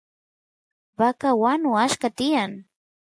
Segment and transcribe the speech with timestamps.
[0.99, 2.51] vaca wanu achka tiyan